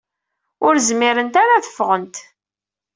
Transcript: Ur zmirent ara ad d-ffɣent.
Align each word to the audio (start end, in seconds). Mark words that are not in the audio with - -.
Ur 0.65 0.75
zmirent 0.87 1.35
ara 1.41 1.53
ad 1.55 1.61
d-ffɣent. 1.65 2.15